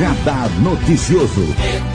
[0.00, 1.89] Radar Noticioso.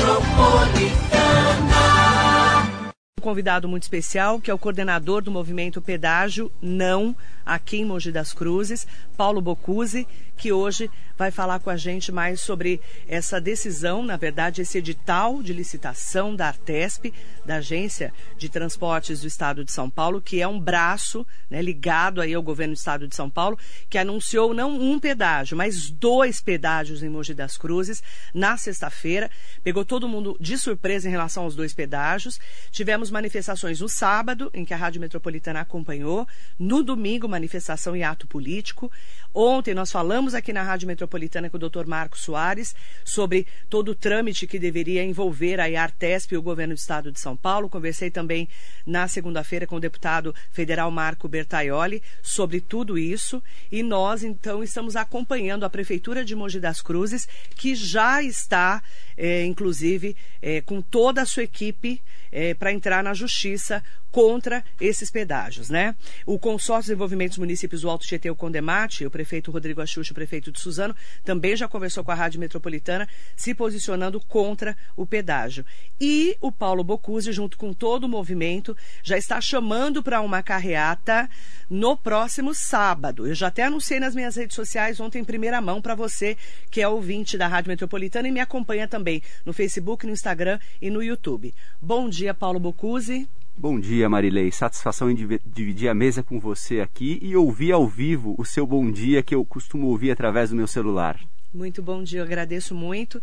[3.25, 8.33] Convidado muito especial, que é o coordenador do movimento Pedágio Não, aqui em Mogi das
[8.33, 8.85] Cruzes,
[9.17, 14.61] Paulo Bocuse, que hoje vai falar com a gente mais sobre essa decisão, na verdade,
[14.61, 17.13] esse edital de licitação da Artesp,
[17.45, 22.19] da Agência de Transportes do Estado de São Paulo, que é um braço né, ligado
[22.19, 23.57] aí ao governo do Estado de São Paulo,
[23.89, 29.31] que anunciou não um pedágio, mas dois pedágios em Mogi das Cruzes na sexta-feira.
[29.63, 32.39] Pegou todo mundo de surpresa em relação aos dois pedágios.
[32.71, 36.27] Tivemos manifestações no sábado, em que a Rádio Metropolitana acompanhou.
[36.59, 38.91] No domingo, manifestação e ato político.
[39.37, 41.85] Ontem nós falamos aqui na Rádio Metropolitana com o Dr.
[41.85, 46.77] Marcos Soares sobre todo o trâmite que deveria envolver a Artesp e o governo do
[46.77, 47.67] Estado de São Paulo.
[47.67, 48.47] Conversei também
[48.85, 53.43] na segunda-feira com o deputado federal Marco Bertaioli sobre tudo isso.
[53.69, 58.81] E nós, então, estamos acompanhando a Prefeitura de Mogi das Cruzes, que já está,
[59.17, 62.01] é, inclusive, é, com toda a sua equipe
[62.31, 65.93] é, para entrar na justiça contra esses pedágios, né?
[66.25, 70.11] O consórcio de desenvolvimento dos municípios do Alto Tietê, o Condemate, o prefeito Rodrigo Axuxa,
[70.11, 75.05] o prefeito de Suzano, também já conversou com a Rádio Metropolitana, se posicionando contra o
[75.05, 75.65] pedágio.
[75.99, 81.29] E o Paulo Bocuse, junto com todo o movimento, já está chamando para uma carreata
[81.69, 83.27] no próximo sábado.
[83.27, 86.37] Eu já até anunciei nas minhas redes sociais ontem em primeira mão para você
[86.69, 90.89] que é ouvinte da Rádio Metropolitana e me acompanha também no Facebook, no Instagram e
[90.89, 91.53] no YouTube.
[91.81, 93.27] Bom dia, Paulo Bocuse.
[93.57, 94.51] Bom dia, Marilei.
[94.51, 98.91] Satisfação em dividir a mesa com você aqui e ouvir ao vivo o seu bom
[98.91, 101.17] dia que eu costumo ouvir através do meu celular.
[101.53, 103.21] Muito bom dia, eu agradeço muito.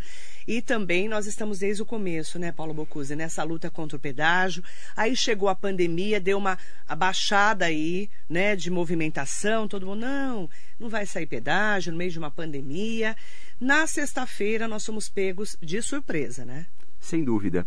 [0.48, 4.64] E também nós estamos desde o começo, né, Paulo Bocuse, nessa luta contra o pedágio.
[4.96, 9.68] Aí chegou a pandemia, deu uma abaixada aí, né, de movimentação.
[9.68, 10.48] Todo mundo, não,
[10.80, 13.14] não vai sair pedágio no meio de uma pandemia.
[13.60, 16.64] Na sexta-feira nós somos pegos de surpresa, né?
[16.98, 17.66] Sem dúvida.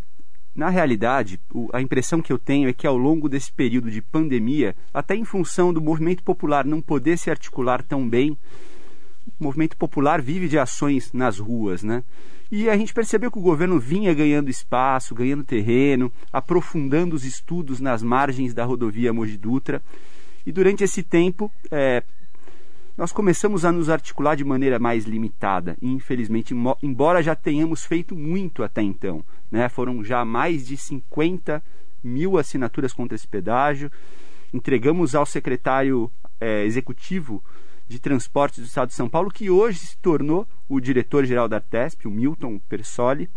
[0.56, 1.38] Na realidade,
[1.74, 5.26] a impressão que eu tenho é que ao longo desse período de pandemia, até em
[5.26, 8.38] função do movimento popular não poder se articular tão bem,
[9.28, 12.04] o movimento popular vive de ações nas ruas, né?
[12.50, 17.82] E a gente percebeu que o governo vinha ganhando espaço, ganhando terreno, aprofundando os estudos
[17.82, 19.82] nas margens da rodovia Mogi Dutra.
[20.46, 22.04] E durante esse tempo, é,
[22.98, 25.78] nós começamos a nos articular de maneira mais limitada.
[25.82, 29.68] E, infelizmente, embora já tenhamos feito muito até então, né?
[29.68, 31.62] foram já mais de 50
[32.04, 33.92] mil assinaturas contra esse pedágio.
[34.54, 37.44] Entregamos ao secretário é, executivo
[37.88, 42.08] de Transportes do Estado de São Paulo, que hoje se tornou o diretor-geral da Artesp,
[42.08, 43.30] o Milton Persoli,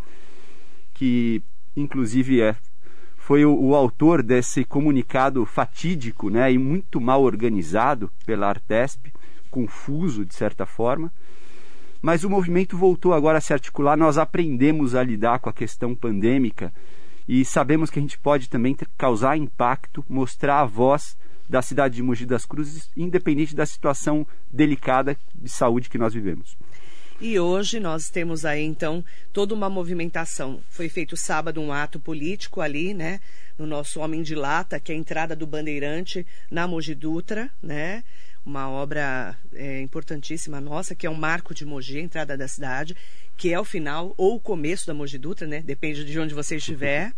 [0.94, 1.42] que
[1.76, 2.56] inclusive é,
[3.16, 9.12] foi o, o, autor desse comunicado fatídico né, e muito mal organizado pela Artesp,
[9.48, 11.12] confuso de certa forma.
[12.00, 15.94] Mas o movimento voltou agora a se articular, nós aprendemos a lidar com a questão
[15.94, 16.72] pandêmica
[17.26, 21.16] e sabemos que a gente pode também causar impacto, mostrar a voz
[21.48, 26.56] da cidade de Mogi das Cruzes, independente da situação delicada de saúde que nós vivemos.
[27.20, 30.60] E hoje nós temos aí então toda uma movimentação.
[30.70, 33.20] Foi feito sábado um ato político ali, né,
[33.58, 38.04] no nosso Homem de Lata, que é a entrada do Bandeirante na Mogi Dutra, né?
[38.48, 42.96] Uma obra é, importantíssima nossa, que é um marco de Mogi, a entrada da cidade,
[43.36, 45.60] que é o final ou o começo da Mogi Dutra, né?
[45.60, 47.12] Depende de onde você estiver.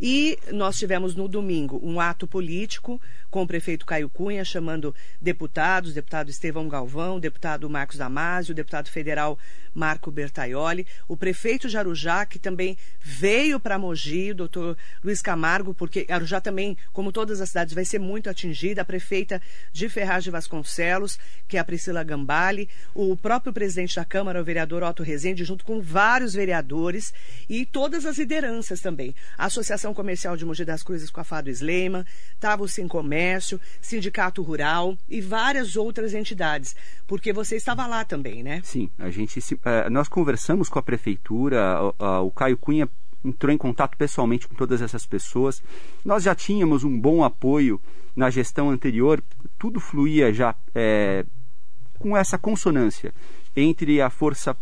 [0.00, 5.94] E nós tivemos no domingo um ato político com o prefeito Caio Cunha, chamando deputados,
[5.94, 9.38] deputado Estevão Galvão, deputado Marcos Damasio, deputado federal
[9.74, 15.74] Marco Bertaioli, o prefeito de Arujá, que também veio para Mogi, o doutor Luiz Camargo,
[15.74, 19.40] porque Arujá também, como todas as cidades, vai ser muito atingida, a prefeita
[19.72, 21.18] de Ferraz de Vasconcelos,
[21.48, 25.64] que é a Priscila Gambale, o próprio presidente da Câmara, o vereador Otto Rezende, junto
[25.64, 27.12] com vários vereadores
[27.48, 29.14] e todas as lideranças também.
[29.36, 33.60] A Associação Comercial de Mogi das Cruzes com a Fado Sleiman, estava o Sincomércio, Comércio,
[33.80, 36.74] Sindicato Rural e várias outras entidades,
[37.06, 38.60] porque você estava lá também, né?
[38.64, 42.88] Sim, a gente se, uh, nós conversamos com a prefeitura, uh, o Caio Cunha
[43.24, 45.62] entrou em contato pessoalmente com todas essas pessoas.
[46.04, 47.80] Nós já tínhamos um bom apoio
[48.14, 49.22] na gestão anterior,
[49.58, 51.24] tudo fluía já é,
[51.98, 53.12] com essa consonância
[53.56, 54.56] entre a força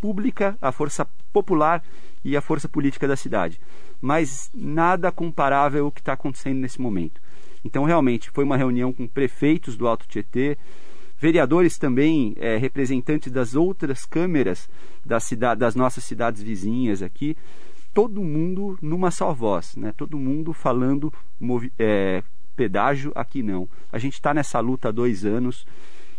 [0.00, 1.82] pública, a força popular
[2.24, 3.60] e a força política da cidade.
[4.00, 7.20] Mas nada comparável ao que está acontecendo nesse momento.
[7.64, 10.56] Então, realmente, foi uma reunião com prefeitos do Alto Tietê,
[11.18, 14.68] vereadores também, é, representantes das outras câmeras
[15.04, 17.36] das, cidade, das nossas cidades vizinhas aqui,
[17.94, 19.92] todo mundo numa só voz, né?
[19.96, 21.12] todo mundo falando
[21.78, 22.22] é,
[22.54, 23.68] pedágio, aqui não.
[23.90, 25.66] A gente está nessa luta há dois anos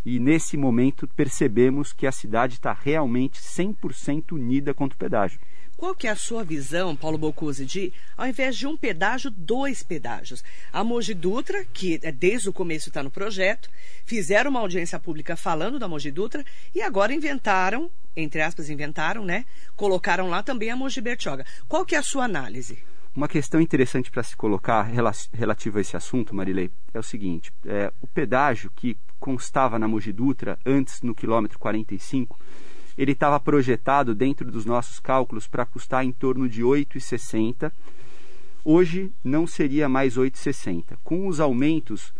[0.05, 5.37] E nesse momento percebemos que a cidade está realmente 100% unida contra o pedágio.
[5.77, 9.83] Qual que é a sua visão, Paulo Bocuse, de, ao invés de um pedágio, dois
[9.83, 10.43] pedágios?
[10.73, 13.69] A Mogi Dutra, que é, desde o começo está no projeto,
[14.03, 16.43] fizeram uma audiência pública falando da Mogi Dutra
[16.73, 19.45] e agora inventaram, entre aspas, inventaram, né?
[19.75, 21.45] Colocaram lá também a Mogi Bertioga.
[21.67, 22.79] Qual que é a sua análise?
[23.15, 24.81] Uma questão interessante para se colocar
[25.31, 30.11] relativa a esse assunto, Marilei, é o seguinte: é, o pedágio que constava na Mogi
[30.11, 32.39] Dutra antes no quilômetro 45
[32.97, 37.71] ele estava projetado dentro dos nossos cálculos para custar em torno de 8,60.
[38.65, 40.97] Hoje não seria mais 8,60.
[41.03, 42.13] Com os aumentos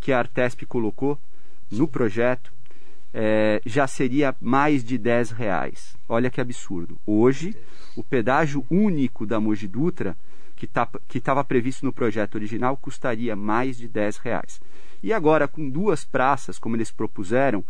[0.00, 1.18] que a Artesp colocou
[1.70, 2.52] no projeto,
[3.12, 5.96] é, já seria mais de 10 reais.
[6.08, 6.98] Olha que absurdo.
[7.06, 7.56] Hoje,
[7.94, 10.16] o pedágio único da Mogi Dutra,
[10.56, 14.60] que tá, estava previsto no projeto original, custaria mais de 10 reais.
[15.02, 17.62] E agora, com duas praças, como eles propuseram,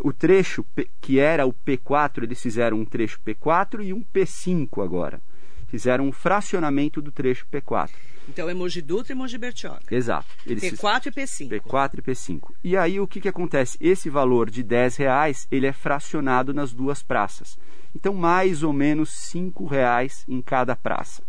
[0.00, 0.64] o trecho
[1.00, 5.20] que era o P4, eles fizeram um trecho P4 e um P5 agora.
[5.68, 7.90] Fizeram um fracionamento do trecho P4.
[8.28, 9.80] Então é Mogi Dutra e Mogi Bertioga.
[9.90, 10.26] Exato.
[10.46, 11.48] Eles P4 e P5.
[11.48, 12.50] P4 e P5.
[12.62, 13.76] E aí o que, que acontece?
[13.80, 17.58] Esse valor de 10 reais, ele é fracionado nas duas praças.
[17.94, 21.22] Então mais ou menos 5 reais em cada praça.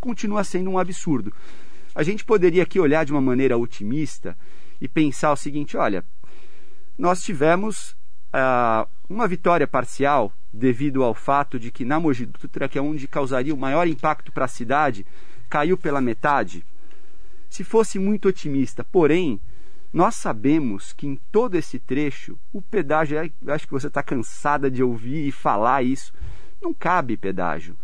[0.00, 1.32] Continua sendo um absurdo.
[1.94, 4.36] A gente poderia aqui olhar de uma maneira otimista
[4.80, 6.04] e pensar o seguinte, olha,
[6.98, 7.95] nós tivemos
[8.36, 13.08] uh, uma vitória parcial devido ao fato de que na Mogi Dutra, que é onde
[13.08, 15.06] causaria o maior impacto para a cidade,
[15.48, 16.64] caiu pela metade.
[17.48, 19.40] Se fosse muito otimista, porém,
[19.92, 23.18] nós sabemos que em todo esse trecho, o pedágio,
[23.48, 26.12] acho que você está cansada de ouvir e falar isso,
[26.60, 27.76] não cabe pedágio.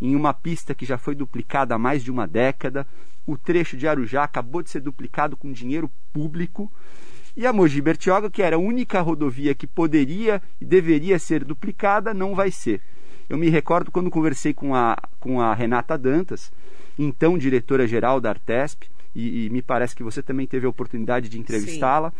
[0.00, 2.86] Em uma pista que já foi duplicada há mais de uma década,
[3.26, 6.70] o trecho de Arujá acabou de ser duplicado com dinheiro público
[7.38, 12.12] e a Mogi Bertioga, que era a única rodovia que poderia e deveria ser duplicada,
[12.12, 12.80] não vai ser.
[13.28, 16.50] Eu me recordo quando conversei com a, com a Renata Dantas,
[16.98, 21.38] então diretora-geral da Artesp, e, e, me parece que você também teve a oportunidade de
[21.38, 22.12] entrevistá-la.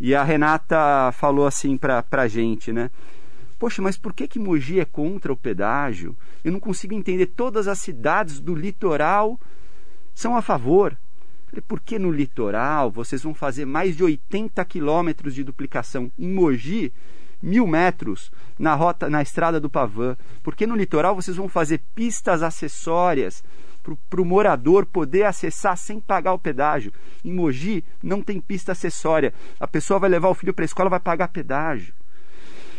[0.00, 2.90] E a Renata falou assim para a gente, né?
[3.56, 6.16] Poxa, mas por que, que Mogi é contra o pedágio?
[6.42, 7.26] Eu não consigo entender.
[7.26, 9.38] Todas as cidades do litoral
[10.12, 10.98] são a favor.
[11.54, 16.10] Falei, por que no litoral vocês vão fazer mais de 80 quilômetros de duplicação?
[16.18, 16.92] Em Mogi,
[17.40, 20.16] mil metros na rota, na estrada do Pavã.
[20.42, 23.44] Porque no litoral vocês vão fazer pistas acessórias
[24.10, 26.92] para o morador poder acessar sem pagar o pedágio.
[27.24, 29.32] Em Mogi não tem pista acessória.
[29.60, 31.94] A pessoa vai levar o filho para a escola vai pagar pedágio.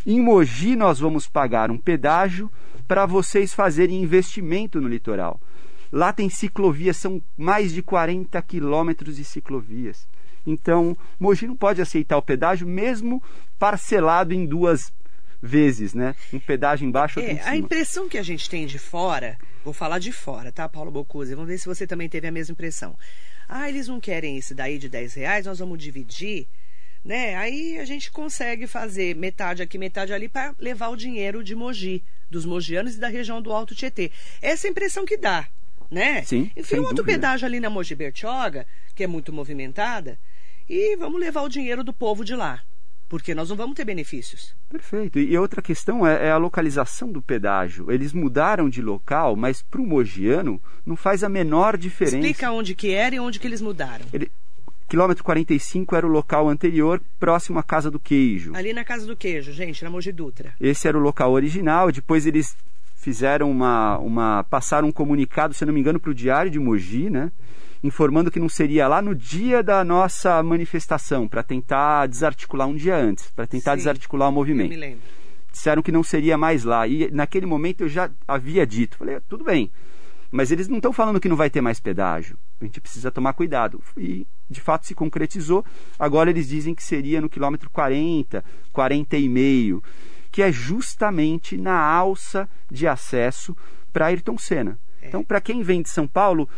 [0.05, 2.51] Em Mogi nós vamos pagar um pedágio
[2.85, 5.39] para vocês fazerem investimento no litoral.
[5.95, 10.05] Lá tem ciclovias, são mais de 40 quilômetros de ciclovias.
[10.45, 13.23] Então, Mogi não pode aceitar o pedágio, mesmo
[13.57, 14.91] parcelado em duas
[15.41, 16.13] vezes, né?
[16.33, 17.49] Um pedágio embaixo, outro é, em cima.
[17.49, 21.33] A impressão que a gente tem de fora, vou falar de fora, tá, Paulo Bocuse?
[21.33, 22.97] Vamos ver se você também teve a mesma impressão.
[23.47, 26.45] Ah, eles não querem esse daí de 10 reais, nós vamos dividir,
[27.05, 27.37] né?
[27.37, 32.03] Aí a gente consegue fazer metade aqui, metade ali para levar o dinheiro de Mogi,
[32.29, 34.11] dos mogianos e da região do Alto Tietê.
[34.41, 35.47] Essa é a impressão que dá
[35.89, 36.23] né?
[36.23, 36.51] Sim.
[36.55, 37.13] Enfim, um outro dúvida.
[37.13, 40.17] pedágio ali na Mogi Bertioga, que é muito movimentada,
[40.69, 42.61] e vamos levar o dinheiro do povo de lá.
[43.07, 44.55] Porque nós não vamos ter benefícios.
[44.67, 45.19] Perfeito.
[45.19, 47.91] E outra questão é, é a localização do pedágio.
[47.91, 52.17] Eles mudaram de local, mas para o mogiano não faz a menor diferença.
[52.17, 54.05] Explica onde que era e onde que eles mudaram.
[54.11, 54.31] Ele,
[54.89, 58.55] quilômetro 45 era o local anterior, próximo à Casa do Queijo.
[58.55, 60.53] Ali na Casa do Queijo, gente, na Mogi Dutra.
[60.59, 62.55] Esse era o local original, depois eles
[63.05, 67.07] fizeram uma, uma passaram um comunicado, se não me engano, para o Diário de Mogi,
[67.07, 67.31] né?
[67.83, 72.97] informando que não seria lá no dia da nossa manifestação, para tentar desarticular um dia
[72.97, 74.71] antes, para tentar Sim, desarticular o movimento.
[74.71, 75.01] Eu me lembro.
[75.51, 76.87] Disseram que não seria mais lá.
[76.87, 79.69] E naquele momento eu já havia dito, falei, tudo bem,
[80.31, 82.39] mas eles não estão falando que não vai ter mais pedágio.
[82.59, 83.79] A gente precisa tomar cuidado.
[83.95, 85.63] E de fato se concretizou.
[85.99, 88.43] Agora eles dizem que seria no quilômetro 40,
[88.73, 89.83] 40 e meio
[90.35, 93.55] que é justamente na alça de acesso
[93.93, 94.77] para Ayrton Senna.
[95.01, 95.07] É.
[95.07, 96.49] Então, para quem vem de São Paulo,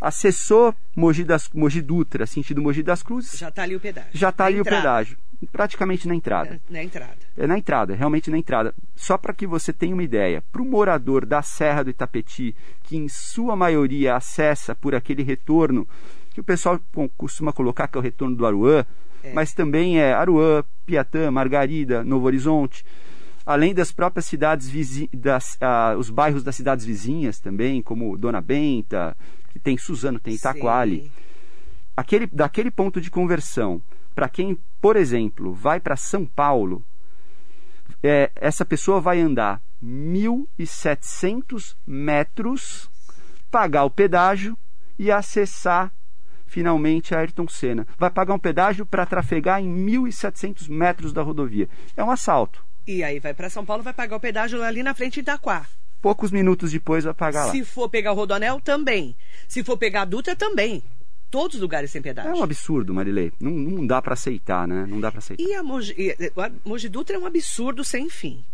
[0.00, 3.38] acessou Mogi, das, Mogi Dutra, sentido Mogi das Cruzes.
[3.38, 4.10] Já está ali o pedágio.
[4.12, 4.76] Já está ali entrada.
[4.76, 5.18] o pedágio.
[5.52, 6.56] Praticamente na entrada.
[6.56, 7.16] É, na entrada.
[7.36, 8.74] É na entrada, realmente na entrada.
[8.96, 12.96] Só para que você tenha uma ideia, para o morador da Serra do Itapetí, que
[12.96, 15.86] em sua maioria acessa por aquele retorno,
[16.34, 16.80] que o pessoal
[17.16, 18.84] costuma colocar que é o retorno do Aruã,
[19.22, 19.32] é.
[19.32, 22.84] mas também é Aruã, Piatã, Margarida, Novo Horizonte
[23.50, 24.70] além das próprias cidades
[25.12, 29.16] das, uh, os bairros das cidades vizinhas também, como Dona Benta,
[29.48, 31.10] que tem Suzano, tem Itaquali.
[31.96, 33.82] Aquele, daquele ponto de conversão
[34.14, 36.84] para quem, por exemplo, vai para São Paulo,
[38.00, 42.88] é, essa pessoa vai andar 1.700 metros,
[43.50, 44.56] pagar o pedágio
[44.96, 45.92] e acessar
[46.46, 47.84] finalmente a Ayrton Senna.
[47.98, 51.68] Vai pagar um pedágio para trafegar em 1.700 metros da rodovia.
[51.96, 52.69] É um assalto.
[52.90, 55.64] E aí vai para São Paulo, vai pagar o pedágio ali na frente de Itaquá.
[56.02, 57.52] Poucos minutos depois vai pagar lá.
[57.52, 59.14] Se for pegar o Rodoanel, também.
[59.46, 60.82] Se for pegar a Dutra, também.
[61.30, 62.32] Todos os lugares sem pedágio.
[62.32, 63.32] É um absurdo, Marilei.
[63.38, 64.86] Não, não dá para aceitar, né?
[64.88, 65.40] Não dá para aceitar.
[65.40, 65.94] E a Mogi,
[66.36, 68.44] a Mogi Dutra é um absurdo sem fim.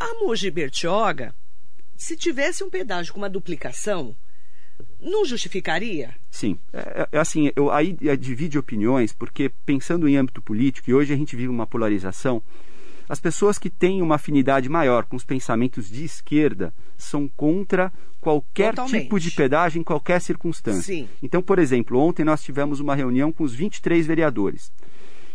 [0.00, 1.32] A Mogi Bertioga,
[1.96, 4.16] se tivesse um pedágio com uma duplicação,
[4.98, 6.12] não justificaria?
[6.28, 6.58] Sim.
[6.72, 11.16] É, é assim, eu aí divide opiniões, porque pensando em âmbito político, e hoje a
[11.16, 12.42] gente vive uma polarização,
[13.08, 18.70] as pessoas que têm uma afinidade maior com os pensamentos de esquerda são contra qualquer
[18.70, 19.02] Totalmente.
[19.02, 20.82] tipo de pedágio em qualquer circunstância.
[20.94, 21.08] Sim.
[21.22, 24.72] Então, por exemplo, ontem nós tivemos uma reunião com os 23 vereadores.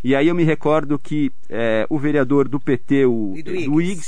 [0.03, 4.01] E aí eu me recordo que é, o vereador do PT, o E do do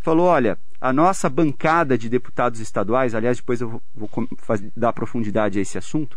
[0.00, 4.62] falou: olha, a nossa bancada de deputados estaduais, aliás, depois eu vou, vou com- faz-
[4.76, 6.16] dar profundidade a esse assunto.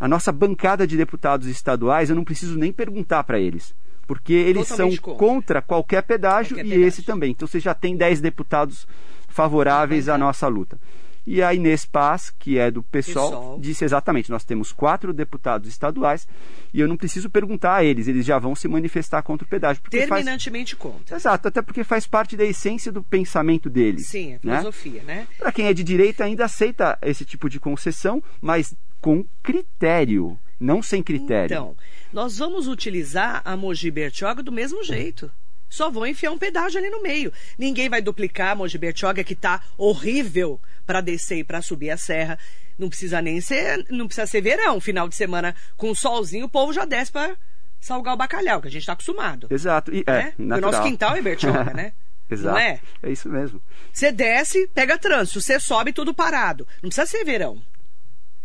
[0.00, 3.74] A nossa bancada de deputados estaduais, eu não preciso nem perguntar para eles,
[4.08, 5.26] porque eles Totalmente são contra.
[5.26, 6.88] contra qualquer pedágio Qualquer e pedágio.
[6.88, 7.30] esse também.
[7.30, 8.88] Então você já tem 10 deputados
[9.28, 10.24] favoráveis à Bancada.
[10.24, 10.80] nossa luta.
[11.26, 13.60] E a Inês Paz, que é do PSOL, PSOL.
[13.60, 16.26] disse exatamente: nós temos quatro deputados estaduais
[16.72, 19.82] e eu não preciso perguntar a eles, eles já vão se manifestar contra o pedágio.
[19.82, 20.08] Porque faz...
[20.08, 21.14] Terminantemente contra.
[21.16, 24.06] Exato, até porque faz parte da essência do pensamento deles.
[24.06, 24.56] Sim, é né?
[24.60, 25.28] filosofia, né?
[25.38, 30.82] Para quem é de direita ainda aceita esse tipo de concessão, mas com critério, não
[30.82, 31.54] sem critério.
[31.54, 31.76] Então,
[32.12, 35.30] nós vamos utilizar a Mogi Bertioga do mesmo jeito.
[35.68, 37.32] Só vão enfiar um pedágio ali no meio.
[37.58, 41.96] Ninguém vai duplicar a Mogi Bertioga, que tá horrível para descer e para subir a
[41.96, 42.38] serra.
[42.78, 46.72] Não precisa nem ser, não precisa ser verão, final de semana com solzinho, o povo
[46.72, 47.36] já desce para
[47.80, 49.48] salgar o bacalhau, que a gente está acostumado.
[49.50, 49.92] Exato.
[49.92, 50.32] E, né?
[50.38, 51.92] é, o nosso quintal é Bertioga, né?
[52.30, 52.54] Exato.
[52.54, 52.80] Não é?
[53.02, 53.60] É isso mesmo.
[53.92, 56.66] Você desce, pega trânsito, você sobe tudo parado.
[56.82, 57.60] Não precisa ser verão.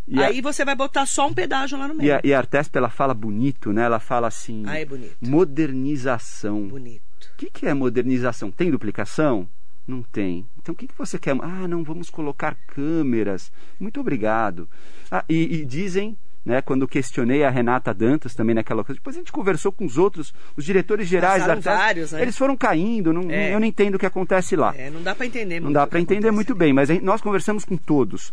[0.08, 2.08] E a- Aí você vai botar só um pedágio lá no meio.
[2.08, 3.84] E a, e a Artesp, ela fala bonito, né?
[3.84, 4.64] Ela fala assim...
[4.68, 5.16] Ah, é bonito.
[5.22, 6.68] Modernização.
[6.68, 7.02] Bonito.
[7.34, 8.52] O que, que é modernização?
[8.52, 9.48] Tem duplicação?
[9.88, 10.46] Não tem.
[10.62, 11.36] Então o que, que você quer?
[11.42, 13.52] Ah, não, vamos colocar câmeras.
[13.80, 14.68] Muito obrigado.
[15.12, 19.20] Ah, e, e dizem, né, quando questionei a Renata Dantas também naquela coisa, depois a
[19.20, 22.22] gente conversou com os outros, os diretores gerais Passaram da Artesp, vários, né?
[22.22, 23.54] eles foram caindo, não, É.
[23.54, 24.74] eu não entendo o que acontece lá.
[24.78, 26.90] É, não dá para entender Não muito dá o para entender acontece muito bem, mas
[26.90, 28.32] a gente- nós conversamos com todos.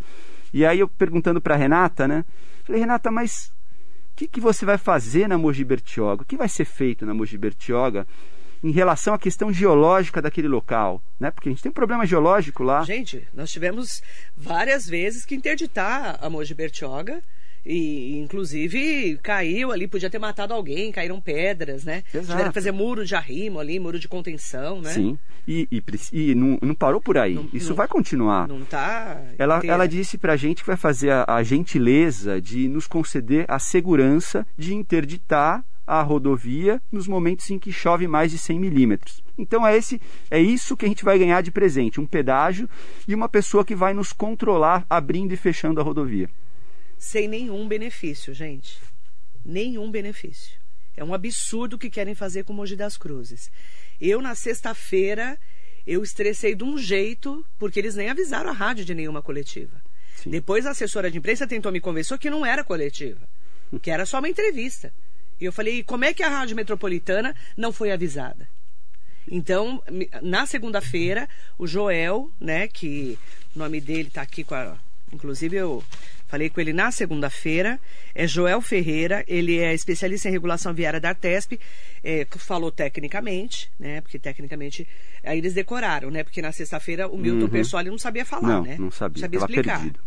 [0.52, 2.25] E aí eu perguntando para Renata, né?
[2.64, 3.52] Falei, Renata, mas
[4.12, 6.23] o que, que você vai fazer na Mogi Bertioga?
[6.23, 8.07] O que vai ser feito na Mogi Bertioga
[8.62, 11.30] em relação à questão geológica daquele local, né?
[11.30, 12.83] Porque a gente tem um problema geológico lá.
[12.83, 14.02] Gente, nós tivemos
[14.37, 17.23] várias vezes que interditar a Mogi Bertioga.
[17.64, 22.02] E, inclusive, caiu ali, podia ter matado alguém, caíram pedras, né?
[22.12, 22.26] Exato.
[22.28, 24.90] Tiveram que fazer muro de arrimo ali, muro de contenção, né?
[24.90, 25.18] Sim.
[25.46, 27.34] E, e, e não, não parou por aí.
[27.34, 28.46] Não- Isso não- vai continuar.
[28.48, 29.20] Não tá.
[29.38, 29.74] Ela, inteira.
[29.74, 34.46] ela disse pra gente que vai fazer a, a gentileza de nos conceder a segurança
[34.56, 39.22] de interditar a rodovia nos momentos em que chove mais de 100 milímetros.
[39.36, 40.00] Então é, esse,
[40.30, 42.68] é isso que a gente vai ganhar de presente: um pedágio
[43.08, 46.28] e uma pessoa que vai nos controlar abrindo e fechando a rodovia.
[47.00, 48.78] Sem nenhum benefício, gente.
[49.42, 50.61] Nenhum benefício.
[50.95, 53.50] É um absurdo o que querem fazer com Mogi das Cruzes.
[53.99, 55.38] Eu, na sexta-feira,
[55.87, 59.80] eu estressei de um jeito, porque eles nem avisaram a rádio de nenhuma coletiva.
[60.14, 60.28] Sim.
[60.28, 63.26] Depois a assessora de imprensa tentou me convencer que não era coletiva,
[63.80, 64.92] que era só uma entrevista.
[65.40, 68.47] E eu falei, e como é que a Rádio Metropolitana não foi avisada?
[69.26, 69.83] Então,
[70.21, 71.26] na segunda-feira,
[71.57, 73.19] o Joel, né, que
[73.57, 74.76] o nome dele está aqui com a.
[75.11, 75.83] Inclusive, eu
[76.30, 77.78] falei com ele na segunda-feira,
[78.14, 81.58] é Joel Ferreira, ele é especialista em regulação viária da Artesp,
[82.04, 84.87] é, falou tecnicamente, né, porque tecnicamente.
[85.25, 87.49] Aí eles decoraram, né, porque na sexta-feira o Milton Uhum.
[87.50, 88.76] Pessoal não sabia falar, Não, né?
[88.78, 89.78] não sabia, sabia tava explicar.
[89.80, 90.00] perdido.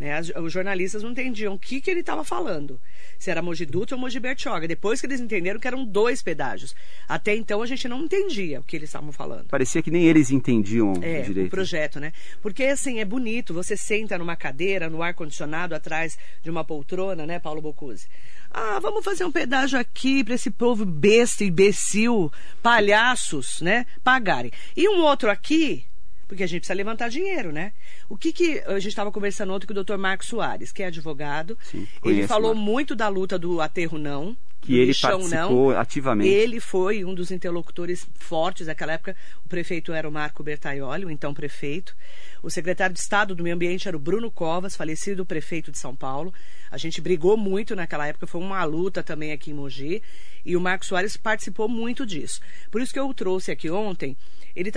[0.00, 2.80] Né, as- os jornalistas não entendiam o que, que ele estava falando.
[3.18, 4.66] Se era Mogi Dutra ou Mogi Bertioga.
[4.66, 6.74] Depois que eles entenderam que eram dois pedágios.
[7.06, 9.48] Até então a gente não entendia o que eles estavam falando.
[9.48, 11.48] Parecia que nem eles entendiam É, direito.
[11.48, 12.14] o projeto, né?
[12.40, 17.38] Porque assim, é bonito, você senta numa cadeira, no ar-condicionado, atrás de uma poltrona, né,
[17.38, 18.06] Paulo Bocuse?
[18.50, 24.50] Ah, vamos fazer um pedágio aqui para esse povo besta, imbecil, palhaços, né, pagarem.
[24.74, 25.84] E um outro aqui,
[26.30, 27.72] porque a gente precisa levantar dinheiro, né?
[28.08, 29.96] O que que a gente estava conversando ontem com o Dr.
[29.96, 31.58] Marcos Soares, que é advogado.
[31.60, 32.72] Sim, Ele falou Marcos.
[32.72, 36.30] muito da luta do aterro não, que ele participou não, ativamente.
[36.30, 39.16] Ele foi um dos interlocutores fortes naquela época.
[39.44, 41.96] O prefeito era o Marco Bertaioli, o então prefeito.
[42.44, 45.96] O secretário de Estado do Meio Ambiente era o Bruno Covas, falecido prefeito de São
[45.96, 46.32] Paulo.
[46.70, 50.00] A gente brigou muito naquela época, foi uma luta também aqui em Mogi.
[50.44, 52.40] E o Marco Soares participou muito disso.
[52.70, 54.16] Por isso que eu o trouxe aqui ontem.
[54.54, 54.70] Ele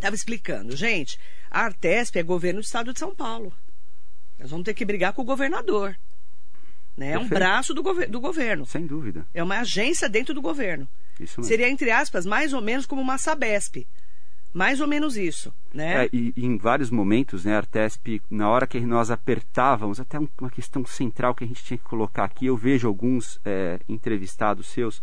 [0.00, 0.76] estava explicando.
[0.76, 1.18] Gente,
[1.50, 3.52] a Artesp é governo do Estado de São Paulo.
[4.38, 5.96] Nós vamos ter que brigar com o governador.
[6.96, 7.12] Né?
[7.12, 8.66] É um braço do, gover do governo.
[8.66, 9.26] Sem dúvida.
[9.32, 10.88] É uma agência dentro do governo.
[11.42, 13.86] Seria, entre aspas, mais ou menos como uma Sabesp.
[14.52, 16.06] Mais ou menos isso, né?
[16.06, 20.18] É, e, e, em vários momentos, né, a Artesp, na hora que nós apertávamos, até
[20.18, 24.66] uma questão central que a gente tinha que colocar aqui, eu vejo alguns é, entrevistados
[24.66, 25.00] seus,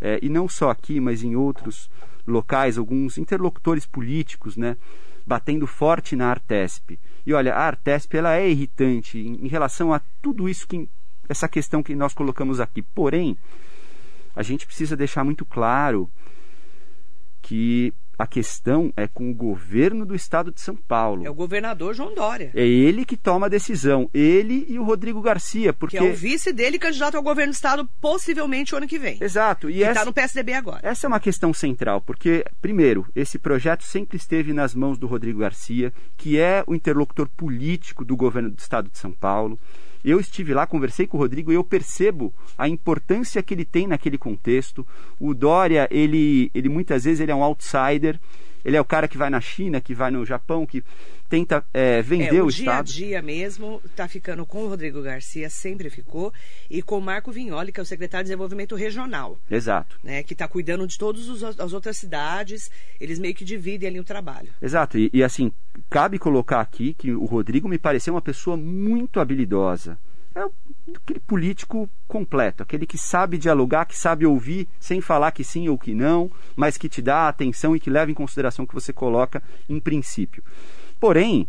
[0.00, 1.90] é, e não só aqui, mas em outros
[2.26, 4.76] locais, alguns interlocutores políticos, né,
[5.26, 6.98] batendo forte na Artesp.
[7.26, 10.88] E olha, a Artesp ela é irritante em, em relação a tudo isso que
[11.28, 12.80] essa questão que nós colocamos aqui.
[12.80, 13.36] Porém,
[14.34, 16.08] a gente precisa deixar muito claro
[17.42, 21.24] que a questão é com o governo do estado de São Paulo.
[21.24, 22.50] É o governador João Dória.
[22.52, 24.10] É ele que toma a decisão.
[24.12, 25.72] Ele e o Rodrigo Garcia.
[25.72, 25.96] Porque...
[25.96, 29.18] Que é o vice dele candidato ao governo do estado, possivelmente o ano que vem.
[29.20, 29.70] Exato.
[29.70, 30.80] E está no PSDB agora.
[30.82, 35.38] Essa é uma questão central, porque, primeiro, esse projeto sempre esteve nas mãos do Rodrigo
[35.38, 39.58] Garcia, que é o interlocutor político do governo do estado de São Paulo.
[40.04, 43.86] Eu estive lá, conversei com o Rodrigo e eu percebo a importância que ele tem
[43.86, 44.86] naquele contexto.
[45.18, 48.18] O Dória, ele, ele muitas vezes ele é um outsider.
[48.64, 50.82] Ele é o cara que vai na China, que vai no Japão, que
[51.28, 52.86] tenta é, vender é, o, o dia Estado.
[52.86, 56.32] Dia a dia mesmo está ficando com o Rodrigo Garcia, sempre ficou,
[56.70, 59.38] e com o Marco Vignoli, que é o secretário de Desenvolvimento Regional.
[59.50, 59.98] Exato.
[60.02, 64.04] Né, que está cuidando de todas as outras cidades, eles meio que dividem ali o
[64.04, 64.48] trabalho.
[64.60, 65.52] Exato, e, e assim,
[65.90, 69.98] cabe colocar aqui que o Rodrigo me pareceu uma pessoa muito habilidosa
[70.34, 70.44] é
[70.94, 75.78] aquele político completo, aquele que sabe dialogar, que sabe ouvir sem falar que sim ou
[75.78, 78.92] que não, mas que te dá atenção e que leva em consideração o que você
[78.92, 80.42] coloca em princípio.
[81.00, 81.48] Porém,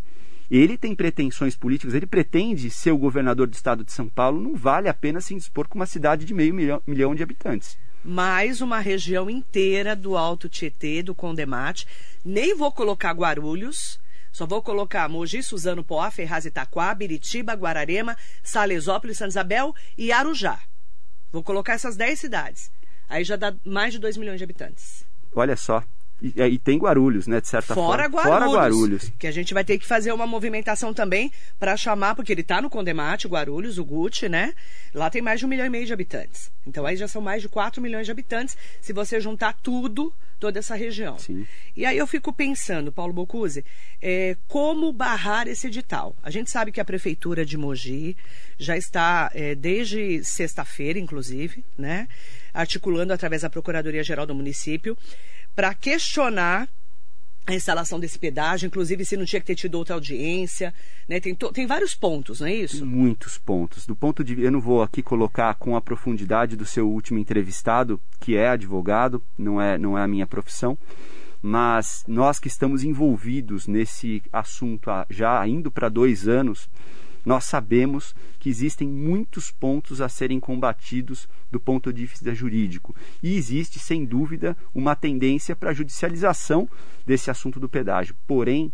[0.50, 4.56] ele tem pretensões políticas, ele pretende ser o governador do estado de São Paulo, não
[4.56, 7.78] vale a pena se indispor com uma cidade de meio milhão, milhão de habitantes.
[8.02, 11.86] Mais uma região inteira do Alto Tietê, do Condemate.
[12.24, 14.00] Nem vou colocar Guarulhos,
[14.40, 20.58] só vou colocar Mogi, Suzano, Poá, Ferraz, Itaquá, Biritiba, Guararema, Salesópolis, Santa Isabel e Arujá.
[21.30, 22.70] Vou colocar essas 10 cidades.
[23.06, 25.04] Aí já dá mais de 2 milhões de habitantes.
[25.36, 25.84] Olha só,
[26.22, 28.16] e, e, tem Guarulhos, né, de certa Fora forma.
[28.16, 29.12] Guarulhos, Fora Guarulhos.
[29.18, 32.62] Que a gente vai ter que fazer uma movimentação também para chamar, porque ele está
[32.62, 34.54] no Condemate, Guarulhos, o Gucci, né?
[34.94, 36.50] Lá tem mais de um milhão e meio de habitantes.
[36.66, 40.58] Então aí já são mais de 4 milhões de habitantes, se você juntar tudo, toda
[40.58, 41.18] essa região.
[41.18, 41.46] Sim.
[41.76, 43.64] E aí eu fico pensando, Paulo Bocuse,
[44.00, 46.16] é, como barrar esse edital?
[46.22, 48.16] A gente sabe que a Prefeitura de Mogi
[48.58, 52.08] já está, é, desde sexta-feira, inclusive, né?
[52.52, 54.96] Articulando através da Procuradoria-Geral do município
[55.54, 56.68] para questionar
[57.52, 60.72] a instalação desse pedágio, inclusive se não tinha que ter tido outra audiência,
[61.08, 61.20] né?
[61.20, 62.84] Tem, tem vários pontos, não é isso?
[62.84, 63.86] Muitos pontos.
[63.86, 68.00] Do ponto de eu não vou aqui colocar com a profundidade do seu último entrevistado,
[68.18, 70.76] que é advogado, não é, não é a minha profissão,
[71.42, 76.68] mas nós que estamos envolvidos nesse assunto já indo para dois anos,
[77.24, 82.94] nós sabemos que existem muitos pontos a serem combatidos do ponto de vista jurídico.
[83.22, 86.68] E existe, sem dúvida, uma tendência para a judicialização
[87.06, 88.14] desse assunto do pedágio.
[88.26, 88.72] Porém,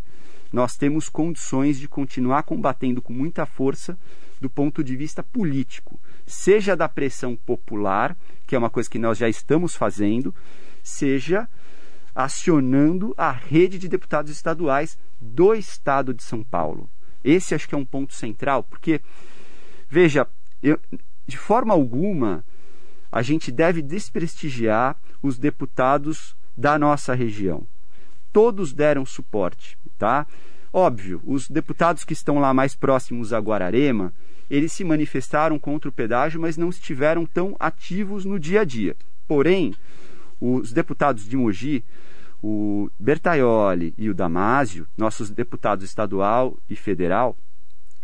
[0.53, 3.99] nós temos condições de continuar combatendo com muita força
[4.41, 9.19] do ponto de vista político, seja da pressão popular, que é uma coisa que nós
[9.19, 10.35] já estamos fazendo,
[10.83, 11.49] seja
[12.15, 16.89] acionando a rede de deputados estaduais do estado de São Paulo.
[17.27, 19.01] Esse acho que é um ponto central, porque,
[19.91, 20.29] veja,
[20.63, 20.79] eu,
[21.27, 22.45] de forma alguma
[23.11, 27.67] a gente deve desprestigiar os deputados da nossa região.
[28.33, 30.25] Todos deram suporte, tá?
[30.73, 34.13] Óbvio, os deputados que estão lá mais próximos a Guararema,
[34.49, 38.95] eles se manifestaram contra o pedágio, mas não estiveram tão ativos no dia a dia.
[39.27, 39.75] Porém,
[40.41, 41.83] os deputados de Mogi
[42.43, 47.37] o Bertaioli e o Damásio, nossos deputados estadual e federal,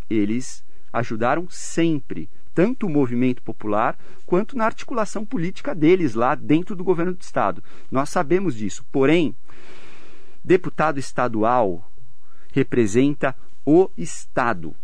[0.08, 6.84] eles ajudaram sempre, tanto o movimento popular quanto na articulação política deles lá dentro do
[6.84, 7.62] governo do estado.
[7.90, 8.84] Nós sabemos disso.
[8.92, 9.34] Porém,
[10.44, 11.90] deputado estadual
[12.52, 14.74] representa o estado.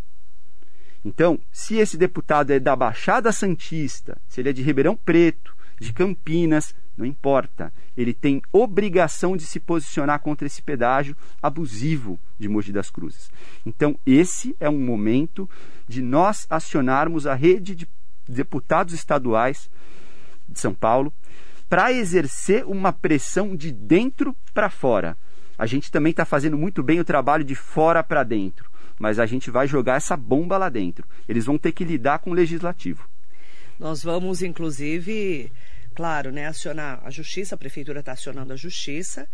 [1.05, 5.93] Então, se esse deputado é da Baixada Santista, se ele é de Ribeirão Preto, de
[5.93, 7.73] Campinas, não importa.
[7.97, 13.31] Ele tem obrigação de se posicionar contra esse pedágio abusivo de Mogi das Cruzes.
[13.65, 15.49] Então, esse é um momento
[15.87, 17.89] de nós acionarmos a rede de
[18.29, 19.71] deputados estaduais
[20.49, 21.13] de São Paulo,
[21.69, 25.17] para exercer uma pressão de dentro para fora.
[25.59, 29.27] A gente também está fazendo muito bem o trabalho de fora para dentro, mas a
[29.27, 31.07] gente vai jogar essa bomba lá dentro.
[31.29, 33.07] Eles vão ter que lidar com o legislativo.
[33.79, 35.53] Nós vamos, inclusive,
[35.99, 39.29] claro, né, acionar a justiça, a prefeitura está acionando a justiça.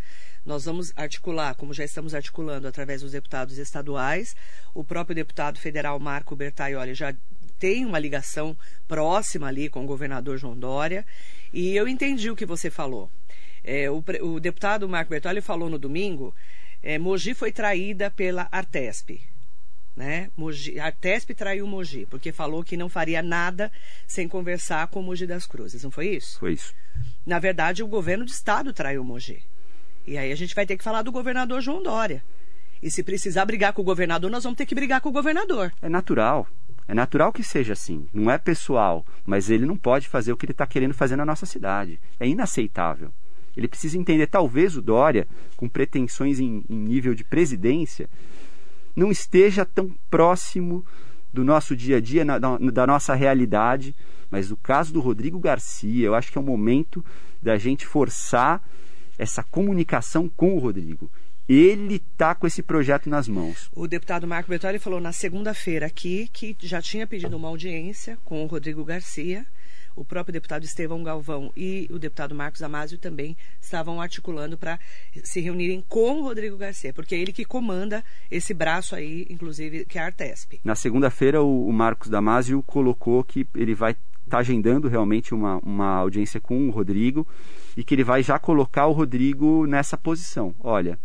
[0.47, 4.35] Nós vamos articular, como já estamos articulando através dos deputados estaduais,
[4.73, 7.15] o próprio deputado federal Marco Bertaioli já
[7.59, 8.57] tem uma ligação
[8.89, 11.05] próxima ali com o governador João Dória.
[11.53, 13.11] E eu entendi o que você falou.
[13.63, 16.35] É, o, o, deputado Marco Bertoli falou no domingo,
[16.83, 19.21] é, Mogi foi traída pela Artesp.
[19.97, 20.29] Né?
[20.37, 23.71] Mogi, Artesp traiu Mogi, porque falou que não faria nada
[24.09, 26.39] sem conversar com Mogi das Cruzes, não foi isso?
[26.41, 26.75] Foi isso.
[27.25, 29.43] Na verdade, o governo do estado traiu Mogi.
[30.07, 32.23] E aí a gente vai ter que falar do governador João Dória.
[32.83, 35.73] E se precisar brigar com o governador, nós vamos ter que brigar com o governador.
[35.81, 36.47] É natural.
[36.87, 40.45] É natural que seja assim, não é pessoal, mas ele não pode fazer o que
[40.45, 41.99] ele está querendo fazer na nossa cidade.
[42.21, 43.11] É inaceitável.
[43.57, 45.27] Ele precisa entender, talvez o Dória,
[45.57, 48.09] com pretensões em, em nível de presidência,
[48.95, 50.85] não esteja tão próximo
[51.33, 53.95] do nosso dia a dia, na, na, da nossa realidade.
[54.31, 57.05] Mas no caso do Rodrigo Garcia, eu acho que é o momento
[57.43, 58.63] da gente forçar
[59.19, 61.11] essa comunicação com o Rodrigo
[61.49, 63.69] ele está com esse projeto nas mãos.
[63.75, 68.43] O deputado Marco Bertoli falou na segunda-feira aqui que já tinha pedido uma audiência com
[68.43, 69.47] o Rodrigo Garcia.
[69.97, 74.79] O próprio deputado Estevão Galvão e o deputado Marcos Amásio também estavam articulando para
[75.23, 79.85] se reunirem com o Rodrigo Garcia, porque é ele que comanda esse braço aí, inclusive,
[79.85, 80.61] que é a Artesp.
[80.65, 83.97] Na segunda-feira, o, Marcos Damasio colocou que ele vai
[84.29, 87.27] tá agendando realmente uma, uma audiência com o Rodrigo
[87.77, 90.55] e que ele vai já colocar o Rodrigo nessa posição.
[90.61, 90.99] Olha,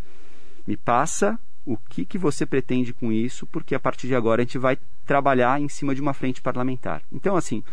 [0.66, 4.46] me passa o que, que você pretende com isso, porque a partir de agora a
[4.46, 7.02] gente vai trabalhar em cima de uma frente parlamentar.
[7.12, 7.64] Então, assim,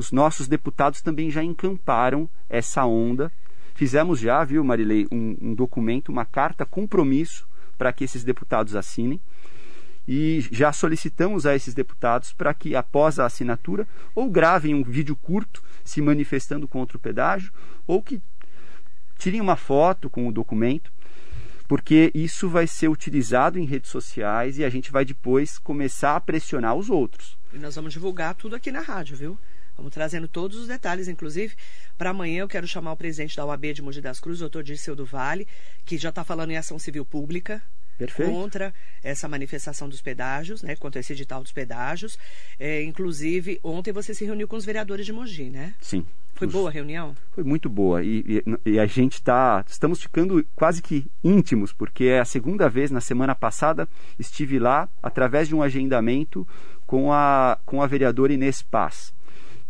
[0.00, 3.30] os nossos deputados também já encamparam essa onda.
[3.74, 9.20] Fizemos já, viu, Marilei, um, um documento, uma carta compromisso para que esses deputados assinem.
[10.08, 15.14] E já solicitamos a esses deputados para que, após a assinatura, ou gravem um vídeo
[15.14, 17.52] curto se manifestando contra o pedágio,
[17.86, 18.22] ou que
[19.18, 20.90] tirem uma foto com o documento
[21.68, 26.20] porque isso vai ser utilizado em redes sociais e a gente vai depois começar a
[26.20, 27.38] pressionar os outros.
[27.52, 29.38] E nós vamos divulgar tudo aqui na rádio, viu?
[29.76, 31.54] Vamos trazendo todos os detalhes, inclusive,
[31.96, 34.62] para amanhã eu quero chamar o presidente da OAB de Mogi das Cruzes, o doutor
[34.62, 35.46] Dirceu do Vale,
[35.84, 37.62] que já está falando em ação civil pública,
[37.96, 38.30] Perfeito.
[38.30, 42.18] contra essa manifestação dos pedágios, né, contra esse edital dos pedágios.
[42.58, 45.74] É, inclusive, ontem você se reuniu com os vereadores de Mogi, né?
[45.80, 46.06] Sim.
[46.34, 47.14] Foi boa a reunião?
[47.32, 48.02] Foi muito boa.
[48.02, 49.62] E, e, e a gente está.
[49.68, 53.86] Estamos ficando quase que íntimos, porque é a segunda vez, na semana passada,
[54.18, 56.48] estive lá através de um agendamento
[56.86, 59.12] com a, com a vereadora Inês Paz.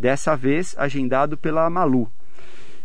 [0.01, 2.11] Dessa vez agendado pela Malu,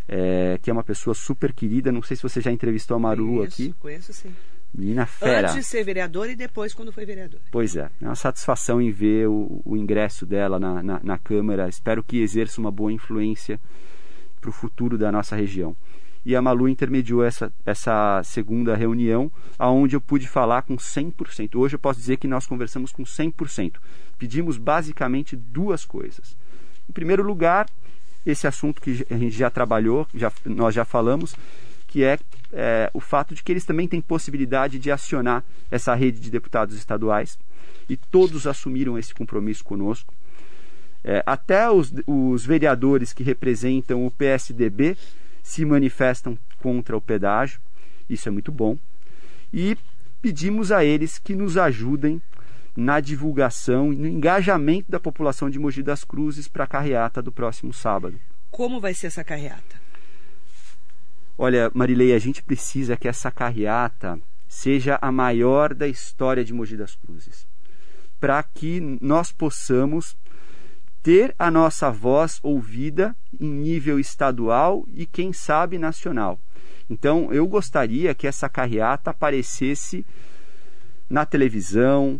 [0.05, 1.89] é, que é uma pessoa super querida.
[1.89, 3.75] Não sei se você já entrevistou a Malu conheço, aqui.
[3.79, 4.35] Conheço sim.
[4.73, 5.47] Menina fera.
[5.47, 7.39] Antes de ser vereador e depois quando foi vereador.
[7.49, 11.69] Pois é, é uma satisfação em ver o, o ingresso dela na, na, na, Câmara.
[11.69, 13.59] Espero que exerça uma boa influência
[14.41, 15.73] para o futuro da nossa região.
[16.25, 21.55] E a Malu intermediou essa, essa segunda reunião, aonde eu pude falar com 100%.
[21.55, 23.75] Hoje eu posso dizer que nós conversamos com 100%.
[24.17, 26.35] Pedimos basicamente duas coisas.
[26.89, 27.67] Em primeiro lugar,
[28.25, 31.35] esse assunto que a gente já trabalhou, já, nós já falamos,
[31.87, 32.19] que é,
[32.51, 36.75] é, o fato de que eles também têm possibilidade de acionar essa rede de deputados
[36.75, 37.37] estaduais
[37.87, 40.13] e todos assumiram esse compromisso conosco.
[41.03, 44.97] É, até os, os vereadores que representam o PSDB
[45.43, 47.61] se manifestam contra o pedágio,
[48.09, 48.77] isso é muito bom.
[49.53, 49.77] E
[50.21, 52.19] pedimos a eles que nos ajudem
[52.75, 57.31] na divulgação e no engajamento da população de Mogi das Cruzes para a carreata do
[57.31, 58.19] próximo sábado.
[58.51, 59.79] Como vai ser essa carreata?
[61.37, 66.77] Olha, Marilei, a gente precisa que essa carreata seja a maior da história de Mogi
[66.77, 67.47] das Cruzes,
[68.19, 70.15] para que nós possamos
[71.03, 76.39] ter a nossa voz ouvida em nível estadual e quem sabe nacional.
[76.89, 80.05] Então, eu gostaria que essa carreata aparecesse
[81.09, 82.17] na televisão,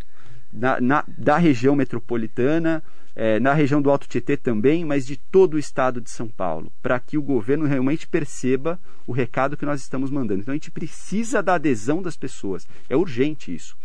[0.56, 2.82] na, na da região metropolitana,
[3.16, 6.72] é, na região do Alto Tietê também, mas de todo o estado de São Paulo,
[6.82, 10.42] para que o governo realmente perceba o recado que nós estamos mandando.
[10.42, 13.78] Então a gente precisa da adesão das pessoas, é urgente isso.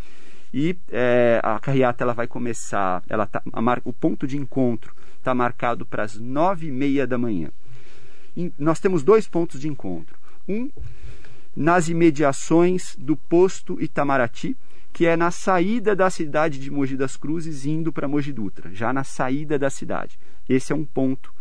[0.52, 5.32] E é, a carreata ela vai começar, ela tá, a, o ponto de encontro está
[5.32, 7.50] marcado para as nove e meia da manhã.
[8.36, 10.18] E nós temos dois pontos de encontro.
[10.48, 10.70] Um
[11.54, 14.56] nas imediações do posto Itamaraty,
[15.00, 18.92] que é na saída da cidade de Mogi das Cruzes, indo para Mogi Dutra, já
[18.92, 20.18] na saída da cidade.
[20.46, 21.32] Esse é um ponto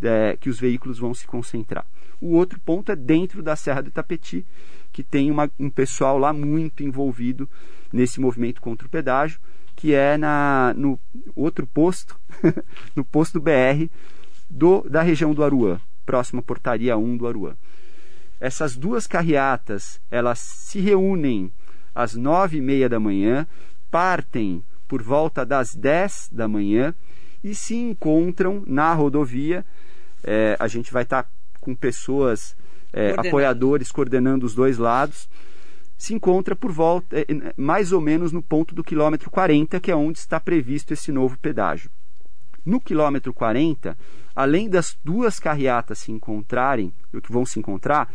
[0.00, 1.84] é, que os veículos vão se concentrar.
[2.22, 4.46] O outro ponto é dentro da Serra do Itapetí,
[4.90, 7.46] que tem uma, um pessoal lá muito envolvido
[7.92, 9.38] nesse movimento contra o pedágio,
[9.76, 10.98] que é na, no
[11.36, 12.18] outro posto,
[12.96, 13.90] no posto BR
[14.48, 17.54] do, da região do Aruã, próxima portaria 1 do Aruã.
[18.40, 21.52] Essas duas carreatas, elas se reúnem
[21.94, 23.46] às nove e meia da manhã,
[23.90, 26.94] partem por volta das dez da manhã
[27.42, 29.64] e se encontram na rodovia.
[30.22, 31.28] É, a gente vai estar tá
[31.60, 32.56] com pessoas,
[32.92, 35.28] é, apoiadores, coordenando os dois lados.
[35.96, 37.26] Se encontra por volta, é,
[37.56, 41.38] mais ou menos no ponto do quilômetro 40, que é onde está previsto esse novo
[41.38, 41.90] pedágio.
[42.64, 43.96] No quilômetro 40,
[44.36, 48.12] além das duas carreatas se encontrarem, que vão se encontrar,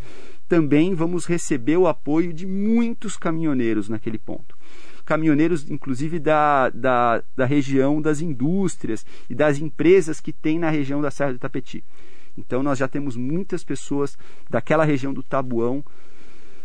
[0.47, 4.57] também vamos receber o apoio de muitos caminhoneiros naquele ponto
[5.07, 11.01] caminhoneiros, inclusive da, da, da região das indústrias e das empresas que tem na região
[11.01, 11.81] da Serra do Itapetí.
[12.38, 14.17] Então nós já temos muitas pessoas
[14.49, 15.83] daquela região do Tabuão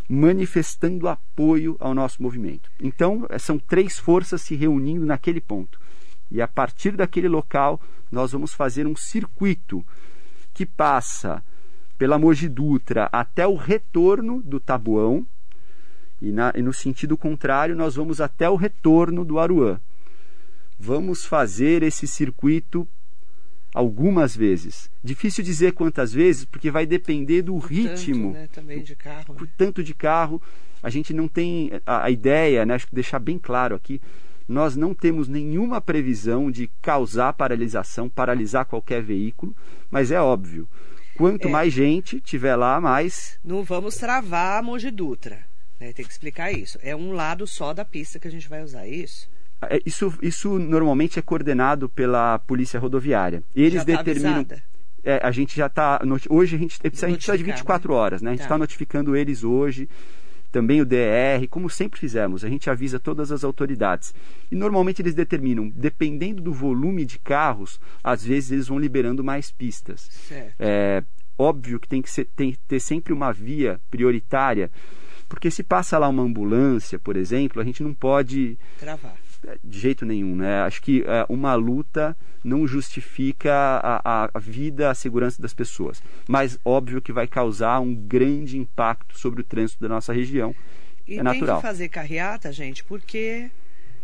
[0.09, 2.69] manifestando apoio ao nosso movimento.
[2.81, 5.81] Então são três forças se reunindo naquele ponto.
[6.29, 9.87] E a partir daquele local nós vamos fazer um circuito
[10.53, 11.43] que passa
[12.03, 15.25] pela Mogi Dutra até o retorno do Tabuão,
[16.21, 19.79] e, na, e no sentido contrário, nós vamos até o retorno do Aruã.
[20.77, 22.89] Vamos fazer esse circuito
[23.73, 24.91] algumas vezes.
[25.01, 28.33] Difícil dizer quantas vezes, porque vai depender do o ritmo.
[28.33, 28.49] Tanto, né?
[28.53, 29.35] Também de carro.
[29.41, 29.49] Né?
[29.57, 30.43] tanto de carro.
[30.83, 32.75] A gente não tem a, a ideia, né?
[32.75, 34.01] acho que deixar bem claro aqui,
[34.49, 39.55] nós não temos nenhuma previsão de causar paralisação, paralisar qualquer veículo,
[39.89, 40.69] mas é óbvio.
[41.17, 41.51] Quanto é.
[41.51, 43.39] mais gente tiver lá, mais.
[43.45, 45.45] Não vamos travar a Mogi Dutra.
[45.79, 45.93] Né?
[45.93, 46.79] Tem que explicar isso.
[46.83, 49.29] É um lado só da pista que a gente vai usar, é isso?
[49.69, 53.43] É, isso, isso normalmente é coordenado pela polícia rodoviária.
[53.55, 54.47] Eles tá determinam.
[55.05, 56.01] É, a gente já está.
[56.31, 57.99] Hoje a gente, a gente precisa de 24 né?
[57.99, 58.31] horas, né?
[58.31, 58.59] A gente está tá.
[58.59, 59.89] notificando eles hoje,
[60.53, 64.15] também o DR, como sempre fizemos, a gente avisa todas as autoridades.
[64.51, 69.51] E normalmente eles determinam, dependendo do volume de carros, às vezes eles vão liberando mais
[69.51, 70.09] pistas.
[70.29, 70.55] Certo.
[70.61, 71.03] É
[71.39, 74.71] óbvio que tem que ser, tem ter sempre uma via prioritária
[75.33, 78.59] porque se passa lá uma ambulância, por exemplo, a gente não pode.
[78.79, 79.17] Travar.
[79.47, 80.63] É, de jeito nenhum, né?
[80.63, 86.03] Acho que é, uma luta não justifica a, a, vida, a segurança das pessoas.
[86.29, 90.55] Mas óbvio que vai causar um grande impacto sobre o trânsito da nossa região.
[91.07, 91.57] E é natural.
[91.57, 93.51] tem que fazer carreata, gente, porque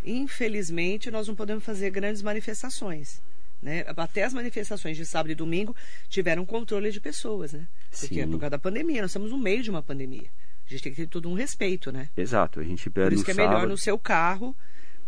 [0.05, 3.23] infelizmente nós não podemos fazer grandes manifestações.
[3.61, 3.85] Né?
[3.97, 5.75] Até as manifestações de sábado e domingo
[6.09, 7.67] tiveram controle de pessoas, né?
[7.91, 8.21] Porque Sim.
[8.21, 10.29] é por causa da pandemia, nós estamos no meio de uma pandemia.
[10.65, 12.09] A gente tem que ter todo um respeito, né?
[12.17, 12.61] Exato.
[12.61, 13.55] A gente Por isso que é sábado...
[13.55, 14.55] melhor no seu carro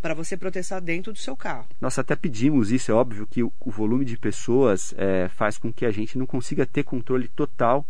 [0.00, 1.66] para você protestar dentro do seu carro.
[1.80, 5.84] Nós até pedimos isso, é óbvio que o, volume de pessoas é, faz com que
[5.84, 7.86] a gente não consiga ter controle total,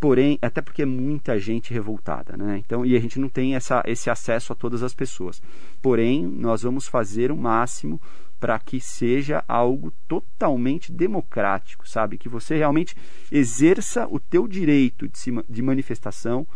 [0.00, 2.60] porém, até porque é muita gente revoltada, né?
[2.64, 5.40] Então, e a gente não tem essa, esse acesso a todas as pessoas.
[5.80, 8.00] Porém, nós vamos fazer o máximo
[8.38, 12.18] para que seja algo totalmente democrático, sabe?
[12.18, 12.94] Que você realmente
[13.32, 16.46] exerça o teu direito de, de manifestação,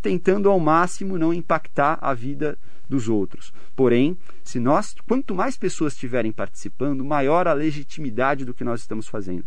[0.00, 2.58] tentando ao máximo não impactar a vida
[2.88, 3.52] dos outros.
[3.76, 9.06] Porém, se nós, quanto mais pessoas estiverem participando, maior a legitimidade do que nós estamos
[9.06, 9.44] fazendo.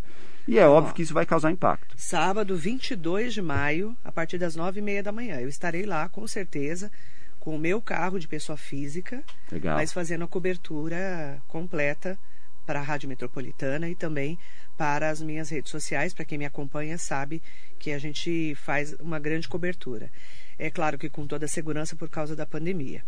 [0.48, 1.96] E é óbvio que isso vai causar impacto.
[1.98, 5.40] Sábado, 22 de maio, a partir das nove e meia da manhã.
[5.40, 6.92] Eu estarei lá, com certeza,
[7.40, 9.76] com o meu carro de pessoa física, Legal.
[9.76, 12.18] mas fazendo a cobertura completa
[12.66, 14.38] para a Rádio Metropolitana e também
[14.82, 16.12] para as minhas redes sociais.
[16.12, 17.40] Para quem me acompanha sabe
[17.78, 20.10] que a gente faz uma grande cobertura.
[20.58, 23.04] É claro que com toda a segurança por causa da pandemia.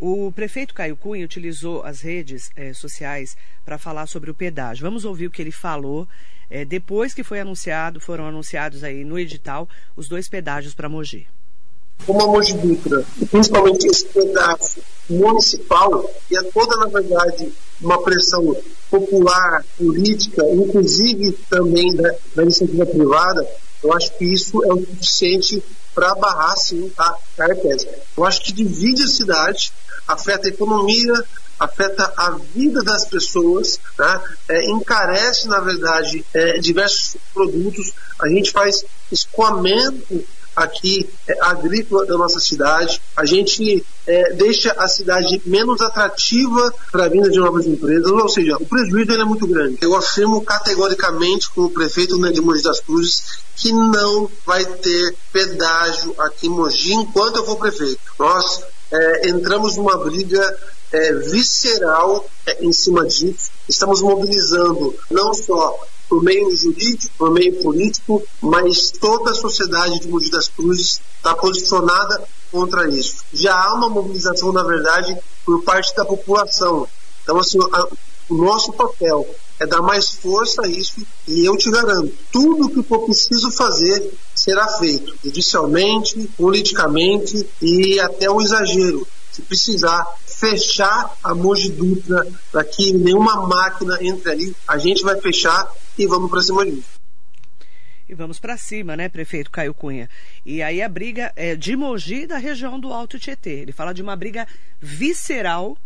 [0.00, 4.82] O prefeito Caio Cunha utilizou as redes eh, sociais para falar sobre o pedágio.
[4.82, 6.08] Vamos ouvir o que ele falou
[6.50, 11.28] eh, depois que foi anunciado, foram anunciados aí no edital os dois pedágios para Mogi.
[12.06, 18.02] Como a Mogi Dutra, e principalmente esse pedaço municipal, que é toda, na verdade, uma
[18.02, 18.56] pressão
[18.90, 23.48] popular, política, inclusive também da, da iniciativa privada,
[23.82, 25.62] eu acho que isso é o suficiente
[25.94, 27.86] para barrar sim a Carpes.
[28.16, 29.72] Eu acho que divide a cidade,
[30.06, 31.24] afeta a economia,
[31.58, 34.20] afeta a vida das pessoas, né?
[34.48, 37.92] é, encarece, na verdade, é, diversos produtos.
[38.20, 43.00] A gente faz escoamento aqui é, agrícola da nossa cidade.
[43.16, 48.28] A gente é, deixa a cidade menos atrativa para a vinda de novas empresas, ou
[48.28, 49.78] seja, o prejuízo é muito grande.
[49.80, 56.14] Eu afirmo categoricamente como prefeito né, de Mogi das Cruzes que não vai ter pedágio
[56.18, 58.00] aqui em Mogi enquanto eu for prefeito.
[58.18, 60.58] Nós é, entramos numa briga
[60.92, 63.50] é, visceral é, em cima disso.
[63.68, 65.78] Estamos mobilizando não só
[66.12, 71.34] por meio jurídico, por meio político, mas toda a sociedade de Mogi das Cruzes está
[71.34, 73.24] posicionada contra isso.
[73.32, 76.86] Já há uma mobilização, na verdade, por parte da população.
[77.22, 77.88] Então, assim, a,
[78.28, 79.26] o nosso papel
[79.58, 83.50] é dar mais força a isso e eu te garanto, tudo o que for preciso
[83.50, 89.06] fazer será feito, judicialmente, politicamente e até o exagero.
[89.32, 95.18] Se precisar fechar a Mogi Dutra para que nenhuma máquina entre ali, a gente vai
[95.18, 95.66] fechar
[95.98, 97.00] e vamos para cima disso.
[98.08, 100.08] E vamos para cima, né, prefeito Caio Cunha?
[100.44, 103.60] E aí a briga é de Mogi da região do Alto Tietê.
[103.60, 104.46] Ele fala de uma briga
[104.80, 105.78] visceral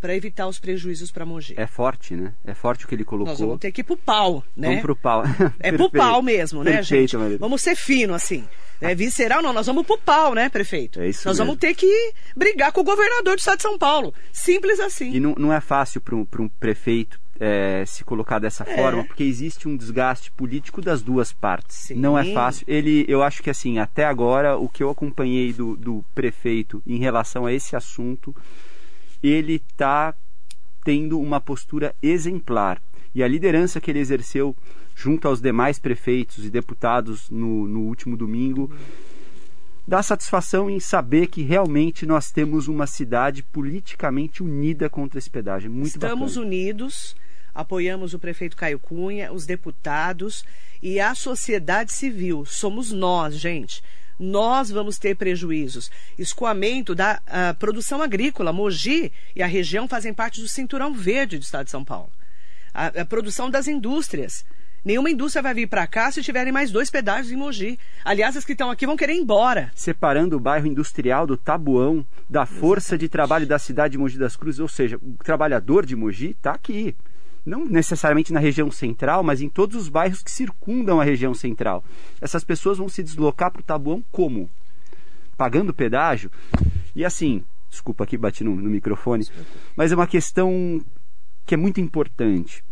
[0.00, 1.54] para evitar os prejuízos para Mogi.
[1.56, 2.34] É forte, né?
[2.44, 3.32] É forte o que ele colocou.
[3.32, 4.68] Nós vamos ter que ir pro pau, né?
[4.68, 5.22] Vamos pro pau.
[5.60, 7.16] é pro pau mesmo, né, Perfeito, gente?
[7.16, 7.38] Maria.
[7.38, 8.46] Vamos ser fino, assim.
[8.80, 11.00] É visceral, não, nós vamos pro pau, né, prefeito?
[11.00, 11.46] É isso Nós mesmo.
[11.46, 14.12] vamos ter que brigar com o governador do estado de São Paulo.
[14.32, 15.12] Simples assim.
[15.12, 18.76] E não, não é fácil para um, um prefeito é, se colocar dessa É.
[18.76, 21.76] forma, porque existe um desgaste político das duas partes.
[21.76, 21.94] Sim.
[21.94, 22.64] Não é fácil.
[22.68, 26.98] Ele, eu acho que assim, até agora, o que eu acompanhei do, do prefeito em
[26.98, 28.34] relação a esse assunto,
[29.22, 30.14] ele está
[30.84, 32.80] tendo uma postura exemplar.
[33.14, 34.56] E a liderança que ele exerceu
[34.94, 38.70] junto aos demais prefeitos e deputados no, no último domingo
[39.86, 45.70] dá satisfação em saber que realmente nós temos uma cidade politicamente unida contra esse pedágio.
[45.70, 46.46] Muito Estamos bacana.
[46.46, 47.16] unidos,
[47.54, 50.44] apoiamos o prefeito Caio Cunha, os deputados
[50.82, 52.44] e a sociedade civil.
[52.44, 53.82] Somos nós, gente.
[54.18, 55.90] Nós vamos ter prejuízos.
[56.18, 58.52] Escoamento da ah, produção agrícola.
[58.52, 62.10] Mogi e a região fazem parte do cinturão verde do estado de São Paulo.
[62.72, 64.44] A, a produção das indústrias.
[64.84, 67.78] Nenhuma indústria vai vir para cá se tiverem mais dois pedágios em Mogi.
[68.04, 69.70] Aliás, as que estão aqui vão querer ir embora.
[69.76, 74.34] Separando o bairro industrial do Tabuão da força de trabalho da cidade de Mogi das
[74.34, 76.96] Cruzes, ou seja, o trabalhador de Mogi está aqui.
[77.44, 81.84] Não necessariamente na região central, mas em todos os bairros que circundam a região central.
[82.20, 84.48] Essas pessoas vão se deslocar para o Tabuão como?
[85.36, 86.30] Pagando pedágio?
[86.94, 89.26] E assim, desculpa aqui, bati no, no microfone,
[89.74, 90.80] mas é uma questão
[91.44, 92.62] que é muito importante.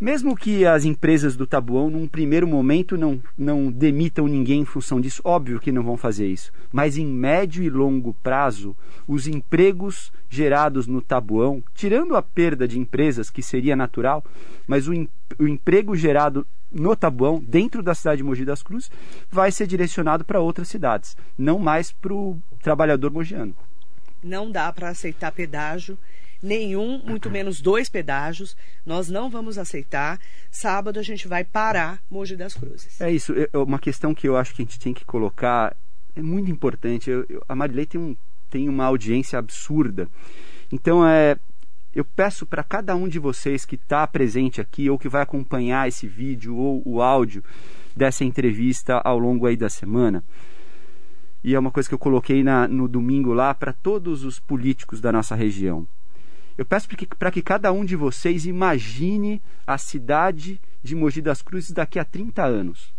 [0.00, 5.00] Mesmo que as empresas do Tabuão, num primeiro momento, não, não demitam ninguém em função
[5.00, 6.52] disso, óbvio que não vão fazer isso.
[6.72, 8.76] Mas em médio e longo prazo,
[9.06, 14.24] os empregos gerados no Tabuão, tirando a perda de empresas, que seria natural,
[14.66, 14.92] mas o,
[15.38, 18.90] o emprego gerado no Tabuão, dentro da cidade de Mogi das Cruzes,
[19.30, 23.54] vai ser direcionado para outras cidades, não mais para o trabalhador mogiano.
[24.22, 25.96] Não dá para aceitar pedágio,
[26.44, 28.56] nenhum, muito menos dois pedágios.
[28.84, 30.20] Nós não vamos aceitar.
[30.50, 33.00] Sábado a gente vai parar Mogi das Cruzes.
[33.00, 35.76] É isso, é é uma questão que eu acho que a gente tem que colocar,
[36.14, 37.10] é muito importante.
[37.10, 38.16] Eu- eu- a Marilei tem, um,
[38.50, 40.08] tem uma audiência absurda.
[40.70, 41.36] Então, é,
[41.94, 45.88] eu peço para cada um de vocês que está presente aqui ou que vai acompanhar
[45.88, 47.42] esse vídeo ou o áudio
[47.96, 50.22] dessa entrevista ao longo aí da semana.
[51.42, 55.00] E é uma coisa que eu coloquei na- no domingo lá para todos os políticos
[55.00, 55.86] da nossa região.
[56.56, 61.42] Eu peço para que, que cada um de vocês imagine a cidade de Mogi das
[61.42, 62.92] Cruzes daqui a 30 anos.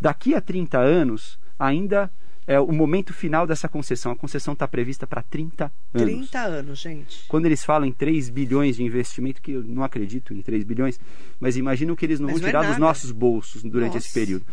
[0.00, 2.10] Daqui a 30 anos, ainda
[2.46, 4.12] é o momento final dessa concessão.
[4.12, 6.08] A concessão está prevista para 30 anos.
[6.28, 7.24] 30 anos, gente.
[7.26, 11.00] Quando eles falam em 3 bilhões de investimento, que eu não acredito em 3 bilhões,
[11.40, 12.80] mas imaginam que eles não Mas vão não é tirar dos nada.
[12.80, 14.20] nossos bolsos durante esse Nossa.
[14.20, 14.44] período.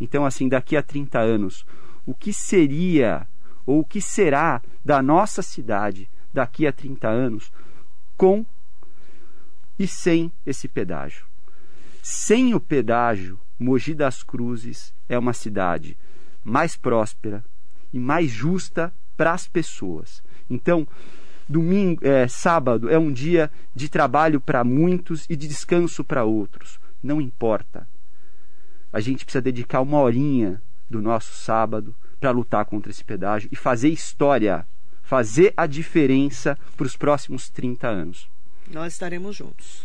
[0.00, 1.64] Então, assim, daqui a 30 anos,
[2.06, 3.26] o que seria
[3.66, 7.50] ou o que será da nossa cidade daqui a 30 anos
[8.20, 8.44] com
[9.78, 11.24] e sem esse pedágio?
[12.02, 15.96] Sem o pedágio, Mogi das Cruzes é uma cidade
[16.44, 17.42] mais próspera
[17.90, 20.22] e mais justa para as pessoas.
[20.50, 20.86] Então,
[21.48, 26.78] domingo, é, sábado é um dia de trabalho para muitos e de descanso para outros.
[27.02, 27.88] Não importa.
[28.92, 33.56] A gente precisa dedicar uma horinha do nosso sábado para lutar contra esse pedágio e
[33.56, 34.66] fazer história,
[35.10, 38.28] fazer a diferença para os próximos 30 anos.
[38.70, 39.84] Nós estaremos juntos.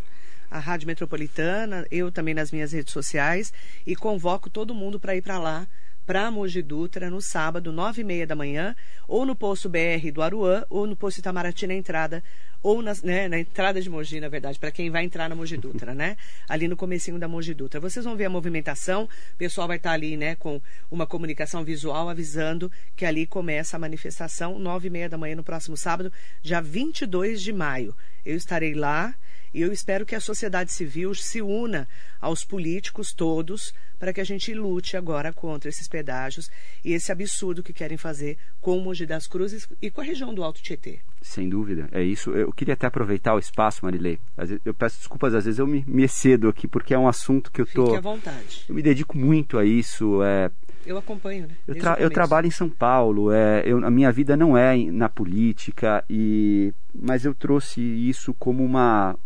[0.51, 3.51] A Rádio Metropolitana, eu também nas minhas redes sociais,
[3.87, 5.65] e convoco todo mundo para ir para lá,
[6.05, 8.75] para Mogi Dutra, no sábado, nove e meia da manhã,
[9.07, 12.23] ou no posto BR do Aruã, ou no posto Itamaraty na entrada,
[12.61, 15.57] ou nas- né, na entrada de Mogi, na verdade, para quem vai entrar na Mogi
[15.57, 16.17] Dutra, né?
[16.47, 17.79] Ali no comecinho da Mogi Dutra.
[17.79, 19.03] Vocês vão ver a movimentação,
[19.33, 23.79] o pessoal vai estar ali, né, com uma comunicação visual avisando que ali começa a
[23.79, 27.95] manifestação, nove e meia da manhã no próximo sábado, dia 22 de maio.
[28.25, 29.13] Eu estarei lá
[29.55, 31.87] E eu espero que a sociedade civil se una
[32.19, 36.51] aos políticos todos para que a gente lute agora contra esses pedágios
[36.83, 40.33] e esse absurdo que querem fazer com o Mogi das Cruzes e com a região
[40.33, 40.99] do Alto Tietê.
[41.21, 42.31] Sem dúvida, é isso.
[42.31, 44.19] Eu queria até aproveitar o espaço, Marilei.
[44.65, 47.61] Eu peço desculpas, às vezes eu me, me excedo aqui, porque é um assunto que
[47.61, 47.85] eu tô.
[47.85, 48.65] Fique à vontade.
[48.67, 50.21] Eu me dedico muito a isso.
[50.21, 50.51] É...
[50.85, 51.55] Eu acompanho, né?
[51.65, 53.31] Eu, tra eu, trabalho em São Paulo.
[53.31, 58.63] É, eu, a minha vida não é na política, e mas eu trouxe isso como
[58.63, 59.17] uma,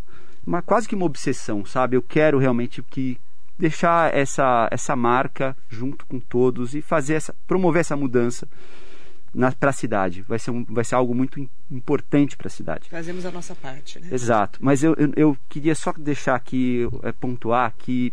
[0.49, 1.95] uma quase que uma obsessão, sabe?
[1.95, 3.19] Eu quero realmente que
[3.57, 8.47] deixar essa, essa marca junto com todos e fazer essa, promover essa mudança
[9.59, 10.23] para a cidade.
[10.23, 11.39] Vai ser, um, vai ser algo muito
[11.69, 12.89] importante para a cidade.
[12.89, 14.07] Fazemos a nossa parte, né?
[14.11, 14.57] Exato.
[14.59, 18.11] Mas eu, eu, eu queria só deixar aqui, é, pontuar que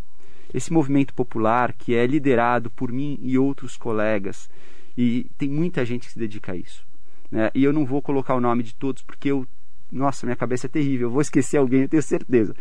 [0.53, 4.51] esse movimento popular, que é liderado por mim e outros colegas,
[4.97, 6.85] e tem muita gente que se dedica a isso.
[7.31, 7.51] Né?
[7.55, 9.47] E eu não vou colocar o nome de todos, porque eu,
[9.91, 12.55] nossa, minha cabeça é terrível, eu vou esquecer alguém, eu tenho certeza.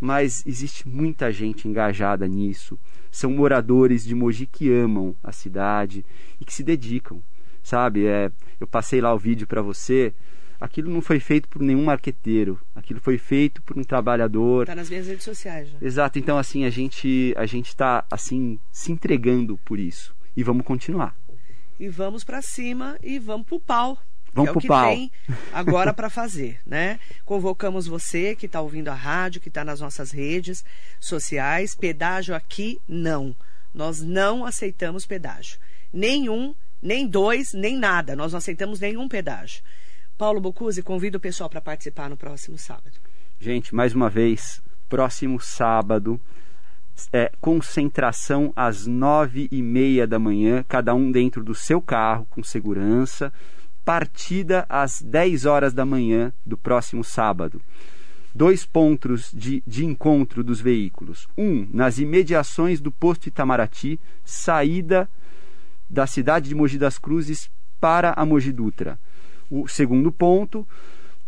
[0.00, 2.78] Mas existe muita gente engajada nisso.
[3.10, 6.04] São moradores de Mogi que amam a cidade
[6.40, 7.20] e que se dedicam
[7.68, 8.06] sabe?
[8.06, 10.12] É, eu passei lá o vídeo para você.
[10.60, 12.58] Aquilo não foi feito por nenhum marqueteiro.
[12.74, 14.62] Aquilo foi feito por um trabalhador.
[14.62, 15.68] Está nas minhas redes sociais.
[15.68, 15.78] Já.
[15.80, 16.18] Exato.
[16.18, 21.14] Então assim a gente a gente está assim se entregando por isso e vamos continuar.
[21.78, 23.98] E vamos para cima e vamos pro pau.
[24.32, 24.90] Vamos é o que pau.
[24.90, 25.10] tem
[25.52, 26.98] agora para fazer, né?
[27.24, 30.64] Convocamos você que está ouvindo a rádio, que está nas nossas redes
[31.00, 31.74] sociais.
[31.74, 33.34] Pedágio aqui não.
[33.74, 35.58] Nós não aceitamos pedágio.
[35.92, 38.14] Nenhum nem dois, nem nada.
[38.14, 39.62] Nós não aceitamos nenhum pedágio.
[40.16, 42.98] Paulo Bocuse, convido o pessoal para participar no próximo sábado.
[43.40, 46.20] Gente, mais uma vez, próximo sábado,
[47.12, 52.42] é, concentração às nove e meia da manhã, cada um dentro do seu carro, com
[52.42, 53.32] segurança.
[53.88, 57.58] Partida às dez horas da manhã do próximo sábado.
[58.34, 61.26] Dois pontos de, de encontro dos veículos.
[61.38, 65.08] Um, nas imediações do posto Itamaraty, saída
[65.88, 68.98] da cidade de Mogi das Cruzes para a Mogi Dutra.
[69.50, 70.68] O segundo ponto,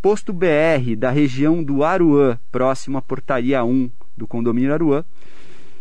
[0.02, 5.02] posto BR da região do Aruã, próximo à portaria 1 do condomínio Aruã.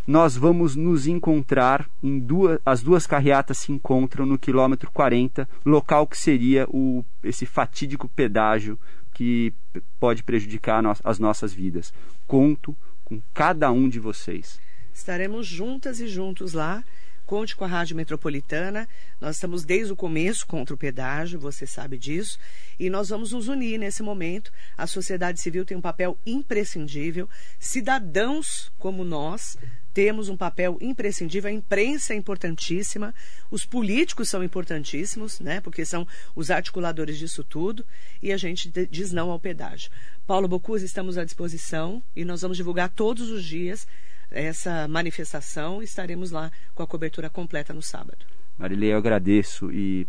[0.09, 6.07] Nós vamos nos encontrar em duas, as duas carreatas se encontram no quilômetro 40, local
[6.07, 8.75] que seria o, esse fatídico pedágio
[9.13, 9.53] que
[9.99, 11.93] pode prejudicar no, as nossas vidas.
[12.25, 14.59] Conto com cada um de vocês.
[14.91, 16.83] Estaremos juntas e juntos lá
[17.29, 18.89] Conte com a Rádio Metropolitana.
[19.21, 22.39] Nós estamos desde o começo contra o pedágio, você sabe disso.
[22.79, 24.51] E nós vamos nos unir nesse momento.
[24.75, 27.29] A sociedade civil tem um papel imprescindível.
[27.59, 29.59] Cidadãos como nós
[29.93, 31.51] temos um papel imprescindível.
[31.51, 33.13] A imprensa é importantíssima.
[33.51, 35.61] Os políticos são importantíssimos, né?
[35.61, 37.85] Porque são os articuladores disso tudo.
[38.23, 39.91] E a gente diz não ao pedágio.
[40.25, 43.85] Paulo Bocuse, estamos à disposição e nós vamos divulgar todos os dias
[44.31, 45.81] essa manifestação.
[45.81, 48.25] Estaremos lá com a cobertura completa no sábado.
[48.57, 50.07] Marilei, eu agradeço e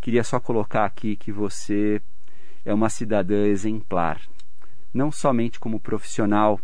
[0.00, 2.00] queria só colocar aqui que você
[2.64, 4.20] é uma cidadã exemplar,
[4.92, 6.60] não somente como profissional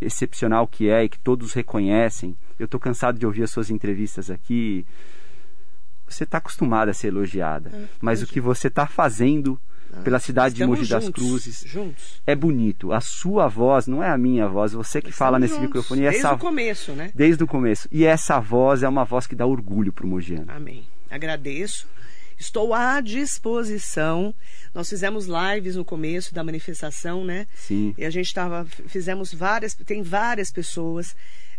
[0.00, 2.36] excepcional que é e que todos reconhecem.
[2.58, 4.86] Eu estou cansado de ouvir as suas entrevistas aqui.
[6.08, 9.60] Você está acostumada a ser elogiada, é, mas o que você está fazendo
[9.92, 11.64] ah, pela cidade de Mogi das Cruzes.
[11.66, 12.20] Juntos.
[12.26, 12.92] É bonito.
[12.92, 15.66] A sua voz não é a minha voz, você que fala nesse juntos.
[15.66, 16.02] microfone.
[16.02, 16.34] Desde essa...
[16.34, 17.10] o começo, né?
[17.14, 17.88] Desde o começo.
[17.90, 20.46] E essa voz é uma voz que dá orgulho para o Mogiano.
[20.48, 20.84] Amém.
[21.10, 21.86] Agradeço.
[22.38, 24.34] Estou à disposição.
[24.72, 27.46] Nós fizemos lives no começo da manifestação, né?
[27.54, 27.94] Sim.
[27.98, 31.14] E a gente estava, fizemos várias, tem várias pessoas,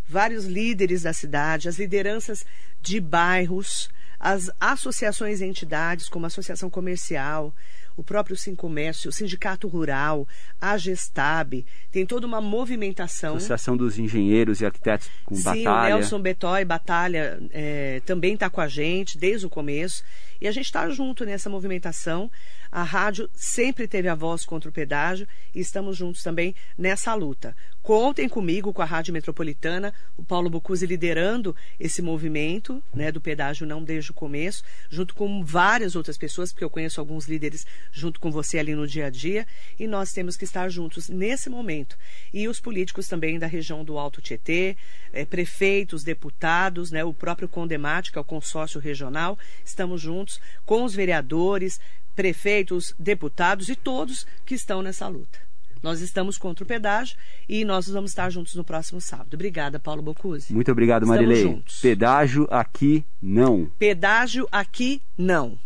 [0.07, 2.43] vários líderes da cidade, as lideranças
[2.82, 7.53] de bairros, as associações e entidades, como a Associação Comercial,
[7.95, 10.27] o próprio Sincomércio, o Sindicato Rural,
[10.59, 13.35] a Gestab, tem toda uma movimentação.
[13.35, 15.95] Associação dos Engenheiros e Arquitetos com Sim, Batalha.
[15.95, 20.03] o Nelson Betói, Batalha, é, também está com a gente desde o começo.
[20.39, 22.31] E a gente está junto nessa movimentação.
[22.71, 27.55] A rádio sempre teve a voz contra o pedágio e estamos juntos também nessa luta.
[27.82, 33.65] Contem comigo, com a Rádio Metropolitana, o Paulo Bucuzzi liderando esse movimento né, do pedágio
[33.65, 38.19] não desde o começo, junto com várias outras pessoas, porque eu conheço alguns líderes junto
[38.19, 39.47] com você ali no dia a dia,
[39.79, 41.97] e nós temos que estar juntos nesse momento.
[42.32, 44.77] E os políticos também da região do Alto Tietê,
[45.11, 50.84] é, prefeitos, deputados, né, o próprio Condemate, que é o consórcio regional, estamos juntos com
[50.84, 51.79] os vereadores,
[52.15, 55.51] prefeitos, deputados e todos que estão nessa luta.
[55.82, 57.17] Nós estamos contra o pedágio
[57.47, 59.34] e nós vamos estar juntos no próximo sábado.
[59.34, 60.53] Obrigada, Paulo Bocuse.
[60.53, 61.43] Muito obrigado, Marilei.
[61.43, 61.79] Juntos.
[61.82, 63.69] Pedágio aqui não.
[63.77, 65.57] Pedágio aqui não.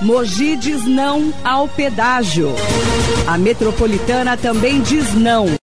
[0.00, 2.50] Mogi diz não ao pedágio.
[3.26, 5.48] A metropolitana também diz não.